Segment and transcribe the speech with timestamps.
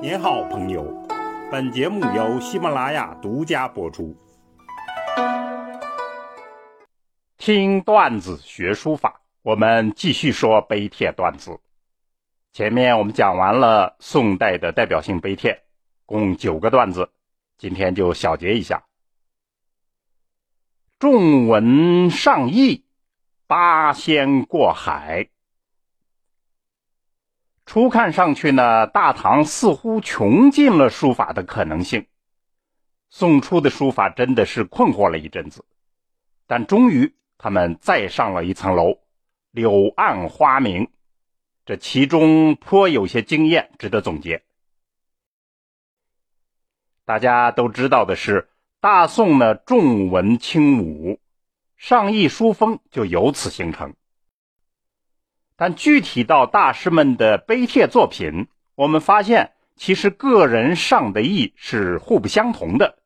[0.00, 0.84] 您好，朋友。
[1.50, 4.16] 本节目由喜马拉雅独家播出。
[7.36, 11.58] 听段子学书法，我们继续说碑帖段子。
[12.52, 15.64] 前面我们讲完了宋代的代表性碑帖，
[16.06, 17.10] 共九个段子，
[17.56, 18.84] 今天就小结一下。
[21.00, 22.84] 重文上亿，
[23.48, 25.28] 八仙过海。
[27.68, 32.06] 初看上去呢，大唐似乎穷尽了书法的可能性。
[33.10, 35.66] 宋初的书法真的是困惑了一阵子，
[36.46, 39.00] 但终于他们再上了一层楼，
[39.50, 40.90] 柳暗花明。
[41.66, 44.42] 这其中颇有些经验值得总结。
[47.04, 48.48] 大家都知道的是，
[48.80, 51.20] 大宋呢重文轻武，
[51.76, 53.94] 上意书风就由此形成。
[55.60, 63.00] 但具体到大师们的碑帖作品，我们发现其实个人上的意是互不相同的。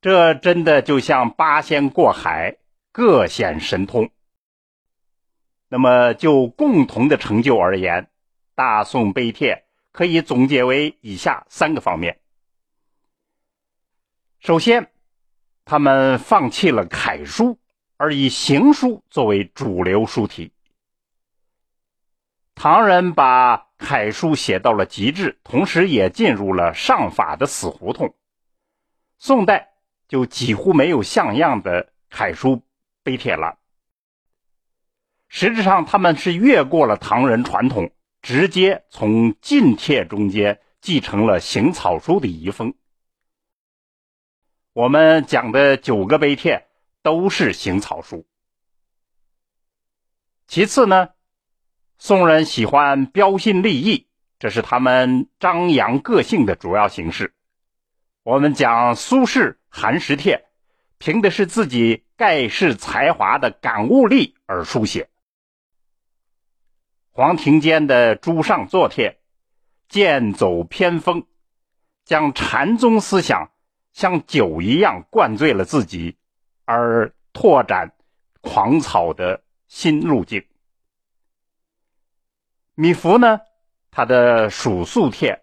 [0.00, 2.56] 这真的就像八仙过海，
[2.90, 4.10] 各显神通。
[5.68, 8.08] 那么就共同的成就而言，
[8.54, 12.18] 大宋碑帖可以总结为以下三个方面：
[14.40, 14.90] 首先，
[15.66, 17.58] 他们放弃了楷书，
[17.98, 20.50] 而以行书作为主流书体。
[22.58, 28.16] 唐人把楷书写到了极致，同时也进入了上法的死胡同。
[29.16, 29.74] 宋代
[30.08, 32.64] 就几乎没有像样的楷书
[33.04, 33.58] 碑帖了。
[35.28, 37.92] 实质上，他们是越过了唐人传统，
[38.22, 42.74] 直接从晋帖中间继承了行草书的遗风。
[44.72, 46.66] 我们讲的九个碑帖
[47.02, 48.26] 都是行草书。
[50.48, 51.10] 其次呢？
[52.00, 54.06] 宋人喜欢标新立异，
[54.38, 57.34] 这是他们张扬个性的主要形式。
[58.22, 60.36] 我们讲苏轼《寒食帖》，
[60.98, 65.08] 凭的是自己盖世才华的感悟力而书写。
[67.10, 69.10] 黄庭坚的《朱上作帖》，
[69.88, 71.26] 剑走偏锋，
[72.04, 73.50] 将禅宗思想
[73.92, 76.16] 像酒一样灌醉了自己，
[76.64, 77.92] 而拓展
[78.40, 80.44] 狂草的新路径。
[82.80, 83.40] 米芾呢，
[83.90, 85.34] 他的《蜀素帖》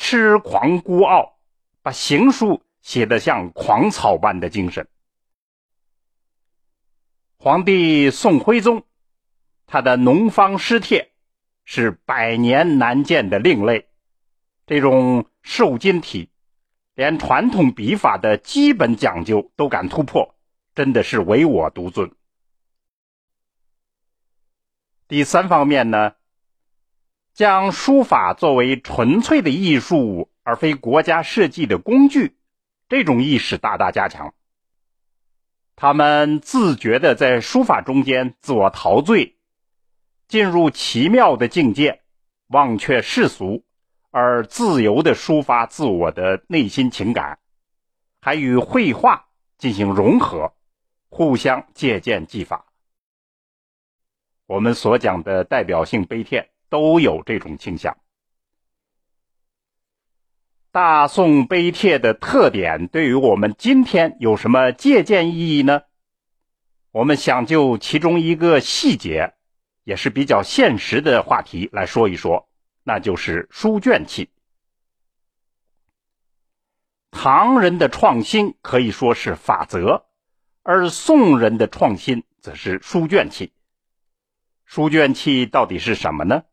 [0.00, 1.40] 痴狂孤傲，
[1.82, 4.86] 把行书写得像狂草般的精神。
[7.36, 8.84] 皇帝宋徽宗，
[9.66, 11.00] 他的《农方诗帖》
[11.64, 13.88] 是百年难见的另类，
[14.64, 16.30] 这种瘦金体，
[16.94, 20.36] 连传统笔法的基本讲究都敢突破，
[20.76, 22.14] 真的是唯我独尊。
[25.08, 26.14] 第三方面呢？
[27.34, 32.36] 将书法作为纯粹的艺术，而非国家设计的工具，
[32.90, 34.34] 这种意识大大加强。
[35.74, 39.38] 他们自觉的在书法中间自我陶醉，
[40.28, 42.02] 进入奇妙的境界，
[42.48, 43.64] 忘却世俗，
[44.10, 47.38] 而自由的抒发自我的内心情感，
[48.20, 49.24] 还与绘画
[49.56, 50.52] 进行融合，
[51.08, 52.66] 互相借鉴技法。
[54.46, 56.51] 我们所讲的代表性碑帖。
[56.72, 57.98] 都有这种倾向。
[60.70, 65.82] 大宋碑帖的特点对于我们今天有什么借鉴意义呢？
[66.90, 69.34] 我们想就其中一个细节，
[69.84, 72.48] 也是比较现实的话题来说一说，
[72.84, 74.30] 那就是书卷气。
[77.10, 80.06] 唐人的创新可以说是法则，
[80.62, 83.52] 而宋人的创新则是书卷气。
[84.64, 86.44] 书卷气到底是什么呢？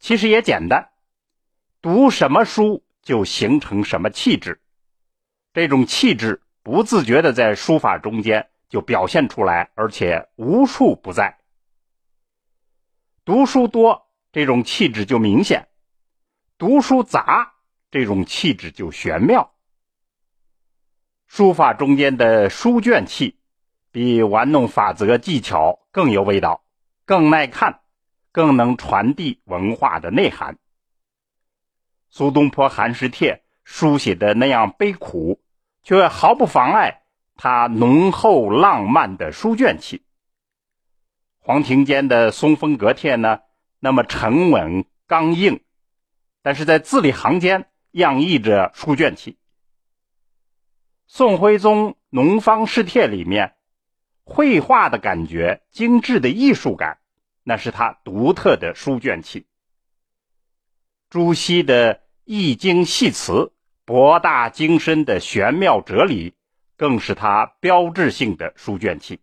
[0.00, 0.90] 其实也简单，
[1.82, 4.60] 读什么书就形成什么气质，
[5.52, 11.38] 这种气质不自觉的在书法中间就表现出来，而且无处不在。
[13.26, 15.66] 读书多，这种气质就明显；
[16.56, 17.52] 读书杂，
[17.90, 19.52] 这种气质就玄妙。
[21.26, 23.38] 书法中间的书卷气，
[23.92, 26.64] 比玩弄法则技巧更有味道，
[27.04, 27.79] 更耐看。
[28.32, 30.58] 更能传递文化的内涵。
[32.10, 33.34] 苏东坡《寒食帖》
[33.64, 35.40] 书写的那样悲苦，
[35.82, 37.02] 却毫不妨碍
[37.36, 40.04] 他浓厚浪漫的书卷气。
[41.38, 43.40] 黄庭坚的《松风阁帖》呢，
[43.78, 45.60] 那么沉稳刚硬，
[46.42, 49.38] 但是在字里行间洋溢着书卷气。
[51.06, 53.54] 宋徽宗《农方诗帖》里面，
[54.22, 56.98] 绘画的感觉，精致的艺术感。
[57.42, 59.46] 那是他独特的书卷气。
[61.08, 63.52] 朱熹的易经系辞、
[63.84, 66.34] 博大精深的玄妙哲理，
[66.76, 69.20] 更是他标志性的书卷气。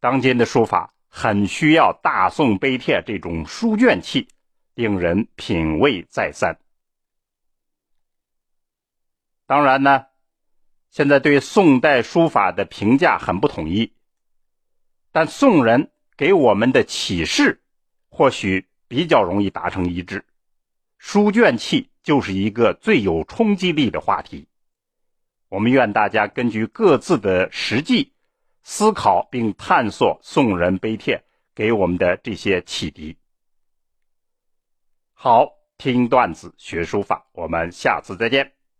[0.00, 4.28] 当今的书法很需要大宋碑帖这种书卷气，
[4.74, 6.58] 令人品味再三。
[9.46, 10.06] 当然呢，
[10.90, 13.92] 现在对宋代书法的评价很不统一，
[15.12, 17.62] 但宋人给我们的启示
[18.08, 18.66] 或许。
[18.92, 20.22] 比较容易达成一致，
[20.98, 24.46] 书卷气就是一个最有冲击力的话题。
[25.48, 28.12] 我们愿大家根据各自的实际
[28.64, 31.24] 思考，并探索宋人碑帖
[31.54, 33.16] 给我们的这些启迪。
[35.14, 38.52] 好，听段子学书法，我们下次再见。